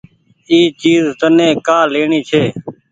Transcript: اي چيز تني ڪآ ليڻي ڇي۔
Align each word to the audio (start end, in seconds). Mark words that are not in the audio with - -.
اي 0.49 0.59
چيز 0.81 1.03
تني 1.19 1.47
ڪآ 1.67 1.79
ليڻي 1.93 2.21
ڇي۔ 2.29 2.43